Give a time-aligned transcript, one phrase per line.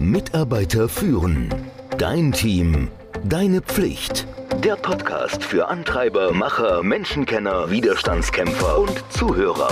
[0.00, 1.54] Mitarbeiter führen.
[1.98, 2.88] Dein Team.
[3.22, 4.26] Deine Pflicht.
[4.64, 9.68] Der Podcast für Antreiber, Macher, Menschenkenner, Widerstandskämpfer und Zuhörer.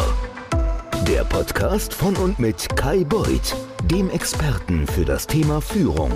[1.09, 3.56] Der Podcast von und mit Kai Beuth,
[3.91, 6.12] dem Experten für das Thema Führung.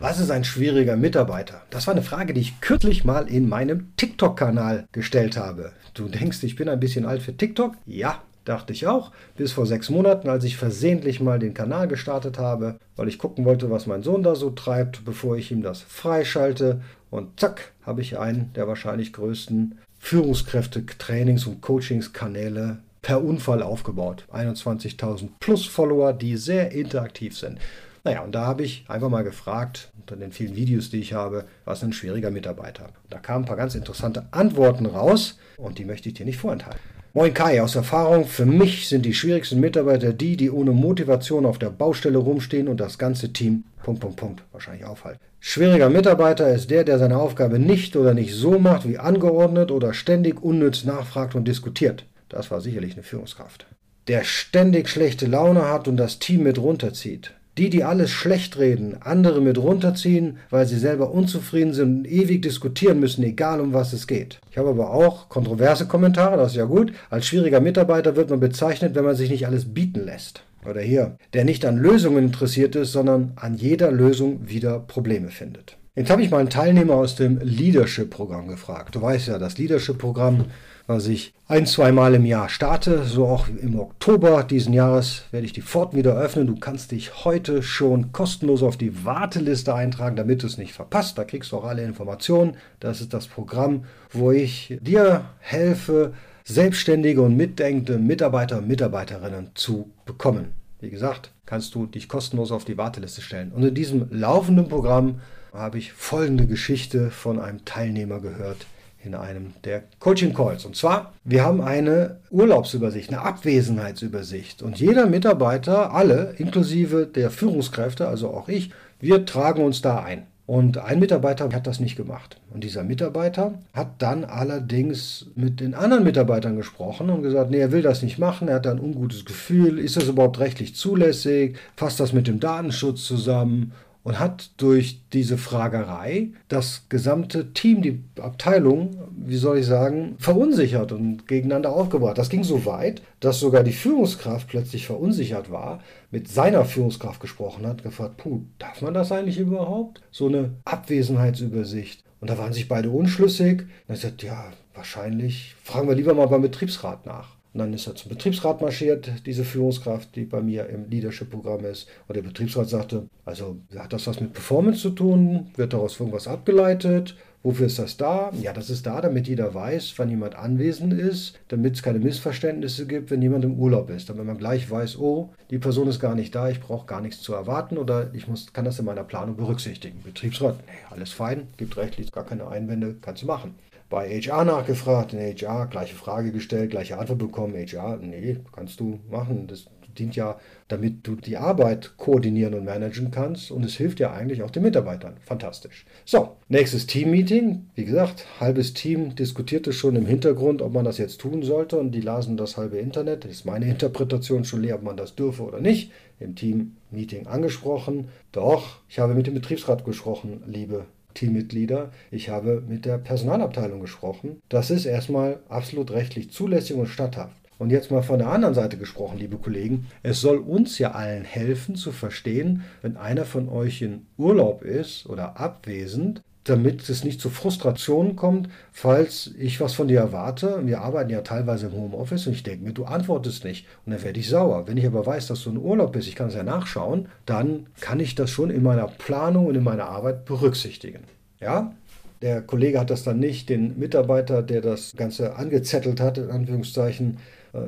[0.00, 1.62] Was ist ein schwieriger Mitarbeiter?
[1.70, 5.72] Das war eine Frage, die ich kürzlich mal in meinem TikTok-Kanal gestellt habe.
[5.94, 7.76] Du denkst, ich bin ein bisschen alt für TikTok?
[7.86, 9.12] Ja, dachte ich auch.
[9.36, 13.44] Bis vor sechs Monaten, als ich versehentlich mal den Kanal gestartet habe, weil ich gucken
[13.44, 16.80] wollte, was mein Sohn da so treibt, bevor ich ihm das freischalte.
[17.10, 24.26] Und zack, habe ich einen der wahrscheinlich größten Führungskräfte-Trainings- und Coachingskanäle per Unfall aufgebaut.
[24.32, 27.58] 21.000 plus Follower, die sehr interaktiv sind.
[28.02, 31.46] Naja, und da habe ich einfach mal gefragt, unter den vielen Videos, die ich habe,
[31.64, 32.90] was ein schwieriger Mitarbeiter.
[33.08, 36.80] Da kamen ein paar ganz interessante Antworten raus und die möchte ich dir nicht vorenthalten.
[37.16, 41.60] Moin Kai, aus Erfahrung, für mich sind die schwierigsten Mitarbeiter die, die ohne Motivation auf
[41.60, 45.20] der Baustelle rumstehen und das ganze Team Punkt, Punkt, Punkt wahrscheinlich aufhalten.
[45.38, 49.94] Schwieriger Mitarbeiter ist der, der seine Aufgabe nicht oder nicht so macht wie angeordnet oder
[49.94, 52.04] ständig unnütz nachfragt und diskutiert.
[52.28, 53.66] Das war sicherlich eine Führungskraft.
[54.08, 57.30] Der ständig schlechte Laune hat und das Team mit runterzieht.
[57.56, 62.42] Die, die alles schlecht reden, andere mit runterziehen, weil sie selber unzufrieden sind und ewig
[62.42, 64.40] diskutieren müssen, egal um was es geht.
[64.50, 66.92] Ich habe aber auch kontroverse Kommentare, das ist ja gut.
[67.10, 70.42] Als schwieriger Mitarbeiter wird man bezeichnet, wenn man sich nicht alles bieten lässt.
[70.68, 75.76] Oder hier, der nicht an Lösungen interessiert ist, sondern an jeder Lösung wieder Probleme findet.
[75.96, 78.94] Jetzt habe ich mal einen Teilnehmer aus dem Leadership-Programm gefragt.
[78.94, 80.46] Du weißt ja, das Leadership-Programm
[80.86, 83.04] was ich ein, zwei Mal im Jahr starte.
[83.04, 86.46] So auch im Oktober diesen Jahres werde ich die Pforten wieder öffnen.
[86.46, 91.16] Du kannst dich heute schon kostenlos auf die Warteliste eintragen, damit du es nicht verpasst.
[91.16, 92.56] Da kriegst du auch alle Informationen.
[92.80, 96.12] Das ist das Programm, wo ich dir helfe,
[96.44, 100.52] selbstständige und mitdenkende Mitarbeiter und Mitarbeiterinnen zu bekommen.
[100.80, 103.52] Wie gesagt, kannst du dich kostenlos auf die Warteliste stellen.
[103.52, 105.20] Und in diesem laufenden Programm
[105.54, 108.66] habe ich folgende Geschichte von einem Teilnehmer gehört,
[109.04, 110.64] in einem der Coaching Calls.
[110.64, 114.62] Und zwar, wir haben eine Urlaubsübersicht, eine Abwesenheitsübersicht.
[114.62, 118.70] Und jeder Mitarbeiter, alle, inklusive der Führungskräfte, also auch ich,
[119.00, 120.26] wir tragen uns da ein.
[120.46, 122.38] Und ein Mitarbeiter hat das nicht gemacht.
[122.52, 127.72] Und dieser Mitarbeiter hat dann allerdings mit den anderen Mitarbeitern gesprochen und gesagt, nee, er
[127.72, 131.98] will das nicht machen, er hat ein ungutes Gefühl, ist das überhaupt rechtlich zulässig, fasst
[131.98, 133.72] das mit dem Datenschutz zusammen
[134.04, 140.92] und hat durch diese Fragerei das gesamte Team, die Abteilung, wie soll ich sagen, verunsichert
[140.92, 142.18] und gegeneinander aufgebracht.
[142.18, 147.66] Das ging so weit, dass sogar die Führungskraft plötzlich verunsichert war, mit seiner Führungskraft gesprochen
[147.66, 150.02] hat, gefragt, puh, darf man das eigentlich überhaupt?
[150.10, 152.04] So eine Abwesenheitsübersicht.
[152.20, 153.62] Und da waren sich beide unschlüssig.
[153.62, 157.36] Und er sagt, ja, wahrscheinlich fragen wir lieber mal beim Betriebsrat nach.
[157.54, 161.86] Und dann ist er zum Betriebsrat marschiert, diese Führungskraft, die bei mir im Leadership-Programm ist.
[162.08, 165.52] Und der Betriebsrat sagte, also hat das was mit Performance zu tun?
[165.54, 167.14] Wird daraus irgendwas abgeleitet?
[167.44, 168.32] Wofür ist das da?
[168.40, 172.86] Ja, das ist da, damit jeder weiß, wann jemand anwesend ist, damit es keine Missverständnisse
[172.86, 174.08] gibt, wenn jemand im Urlaub ist.
[174.08, 177.20] Damit man gleich weiß, oh, die Person ist gar nicht da, ich brauche gar nichts
[177.20, 180.02] zu erwarten oder ich muss, kann das in meiner Planung berücksichtigen.
[180.02, 183.54] Betriebsrat, nee, alles fein, gibt rechtlich gar keine Einwände, kannst du machen
[183.88, 187.54] bei HR nachgefragt, in HR gleiche Frage gestellt, gleiche Antwort bekommen.
[187.54, 189.46] HR, nee, kannst du machen.
[189.46, 189.66] Das
[189.98, 194.42] dient ja, damit du die Arbeit koordinieren und managen kannst und es hilft ja eigentlich
[194.42, 195.16] auch den Mitarbeitern.
[195.20, 195.86] Fantastisch.
[196.04, 197.70] So, nächstes Team-Meeting.
[197.74, 201.92] Wie gesagt, halbes Team diskutierte schon im Hintergrund, ob man das jetzt tun sollte und
[201.92, 203.24] die lasen das halbe Internet.
[203.24, 205.92] Das ist meine Interpretation schon leer, ob man das dürfe oder nicht.
[206.20, 208.08] Im Team-Meeting angesprochen.
[208.32, 211.90] Doch, ich habe mit dem Betriebsrat gesprochen, liebe Teammitglieder.
[212.10, 214.40] Ich habe mit der Personalabteilung gesprochen.
[214.48, 217.36] Das ist erstmal absolut rechtlich zulässig und statthaft.
[217.58, 219.86] Und jetzt mal von der anderen Seite gesprochen, liebe Kollegen.
[220.02, 225.06] Es soll uns ja allen helfen zu verstehen, wenn einer von euch in Urlaub ist
[225.06, 230.60] oder abwesend, damit es nicht zu Frustrationen kommt, falls ich was von dir erwarte.
[230.64, 233.66] Wir arbeiten ja teilweise im Homeoffice und ich denke mir, du antwortest nicht.
[233.84, 234.66] Und dann werde ich sauer.
[234.68, 237.66] Wenn ich aber weiß, dass du in Urlaub bist, ich kann es ja nachschauen, dann
[237.80, 241.00] kann ich das schon in meiner Planung und in meiner Arbeit berücksichtigen.
[241.40, 241.72] Ja?
[242.20, 247.18] Der Kollege hat das dann nicht, den Mitarbeiter, der das Ganze angezettelt hat, in Anführungszeichen,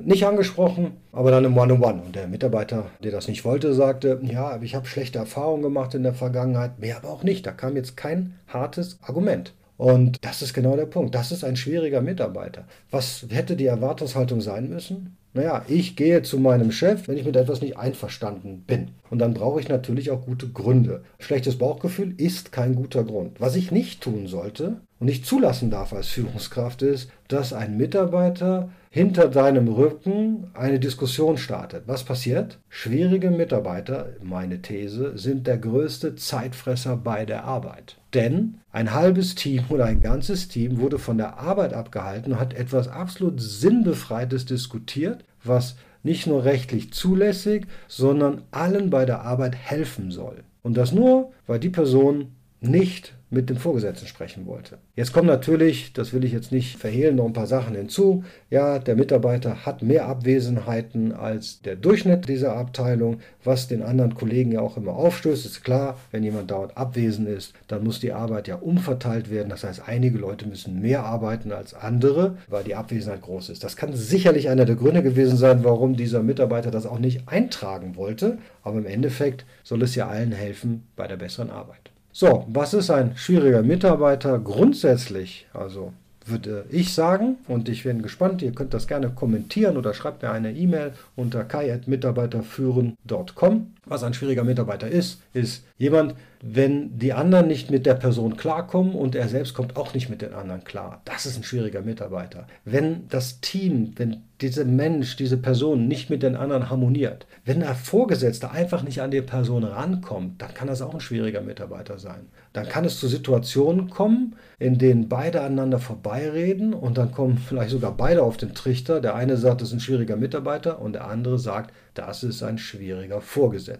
[0.02, 2.02] nicht angesprochen, aber dann im One-on-One.
[2.06, 6.02] Und der Mitarbeiter, der das nicht wollte, sagte, ja, ich habe schlechte Erfahrungen gemacht in
[6.02, 7.46] der Vergangenheit, mehr aber auch nicht.
[7.46, 9.54] Da kam jetzt kein hartes Argument.
[9.76, 11.14] Und das ist genau der Punkt.
[11.14, 12.64] Das ist ein schwieriger Mitarbeiter.
[12.90, 15.16] Was hätte die Erwartungshaltung sein müssen?
[15.34, 18.92] Naja, ich gehe zu meinem Chef, wenn ich mit etwas nicht einverstanden bin.
[19.10, 21.02] Und dann brauche ich natürlich auch gute Gründe.
[21.18, 23.38] Schlechtes Bauchgefühl ist kein guter Grund.
[23.38, 28.70] Was ich nicht tun sollte, und nicht zulassen darf als Führungskraft, ist, dass ein Mitarbeiter
[28.90, 31.82] hinter deinem Rücken eine Diskussion startet.
[31.86, 32.58] Was passiert?
[32.70, 37.98] Schwierige Mitarbeiter, meine These, sind der größte Zeitfresser bei der Arbeit.
[38.14, 42.54] Denn ein halbes Team oder ein ganzes Team wurde von der Arbeit abgehalten und hat
[42.54, 50.10] etwas absolut Sinnbefreites diskutiert, was nicht nur rechtlich zulässig, sondern allen bei der Arbeit helfen
[50.10, 50.44] soll.
[50.62, 52.35] Und das nur, weil die Person
[52.68, 54.78] nicht mit dem Vorgesetzten sprechen wollte.
[54.94, 58.22] Jetzt kommen natürlich, das will ich jetzt nicht verhehlen, noch ein paar Sachen hinzu.
[58.50, 64.52] Ja, der Mitarbeiter hat mehr Abwesenheiten als der Durchschnitt dieser Abteilung, was den anderen Kollegen
[64.52, 65.44] ja auch immer aufstößt.
[65.44, 69.48] Ist klar, wenn jemand dauernd abwesend ist, dann muss die Arbeit ja umverteilt werden.
[69.48, 73.64] Das heißt, einige Leute müssen mehr arbeiten als andere, weil die Abwesenheit groß ist.
[73.64, 77.96] Das kann sicherlich einer der Gründe gewesen sein, warum dieser Mitarbeiter das auch nicht eintragen
[77.96, 78.38] wollte.
[78.62, 81.90] Aber im Endeffekt soll es ja allen helfen bei der besseren Arbeit.
[82.18, 85.46] So, was ist ein schwieriger Mitarbeiter grundsätzlich?
[85.52, 85.92] Also
[86.24, 90.30] würde ich sagen, und ich bin gespannt, ihr könnt das gerne kommentieren oder schreibt mir
[90.30, 93.75] eine E-Mail unter kai.mitarbeiterführen.com.
[93.88, 98.94] Was ein schwieriger Mitarbeiter ist, ist jemand, wenn die anderen nicht mit der Person klarkommen
[98.94, 101.02] und er selbst kommt auch nicht mit den anderen klar.
[101.04, 102.48] Das ist ein schwieriger Mitarbeiter.
[102.64, 107.74] Wenn das Team, wenn dieser Mensch, diese Person nicht mit den anderen harmoniert, wenn der
[107.74, 112.26] Vorgesetzte einfach nicht an die Person rankommt, dann kann das auch ein schwieriger Mitarbeiter sein.
[112.52, 117.70] Dann kann es zu Situationen kommen, in denen beide aneinander vorbeireden und dann kommen vielleicht
[117.70, 119.00] sogar beide auf den Trichter.
[119.00, 122.58] Der eine sagt, das ist ein schwieriger Mitarbeiter und der andere sagt, das ist ein
[122.58, 123.75] schwieriger Vorgesetzter.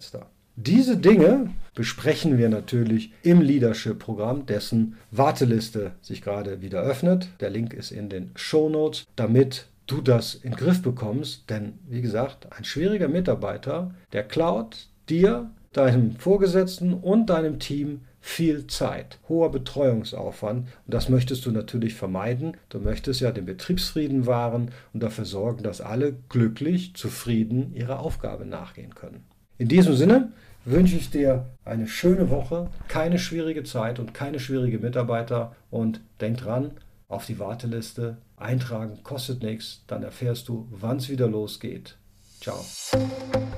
[0.58, 7.28] Diese Dinge besprechen wir natürlich im Leadership-Programm, dessen Warteliste sich gerade wieder öffnet.
[7.40, 11.50] Der Link ist in den Show Notes, damit du das in den Griff bekommst.
[11.50, 18.66] Denn wie gesagt, ein schwieriger Mitarbeiter, der klaut dir, deinem Vorgesetzten und deinem Team viel
[18.66, 22.56] Zeit, hoher Betreuungsaufwand und das möchtest du natürlich vermeiden.
[22.70, 28.44] Du möchtest ja den Betriebsfrieden wahren und dafür sorgen, dass alle glücklich, zufrieden ihrer Aufgabe
[28.44, 29.22] nachgehen können.
[29.58, 30.32] In diesem Sinne
[30.64, 36.38] wünsche ich dir eine schöne Woche, keine schwierige Zeit und keine schwierige Mitarbeiter und denk
[36.38, 36.72] dran,
[37.08, 41.96] auf die Warteliste eintragen kostet nichts, dann erfährst du, wann es wieder losgeht.
[42.40, 42.64] Ciao.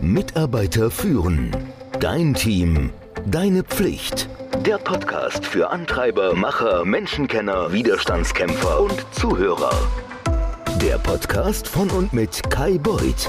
[0.00, 1.50] Mitarbeiter führen.
[1.98, 2.90] Dein Team.
[3.26, 4.28] Deine Pflicht.
[4.64, 9.72] Der Podcast für Antreiber, Macher, Menschenkenner, Widerstandskämpfer und Zuhörer.
[10.80, 13.28] Der Podcast von und mit Kai Beuth,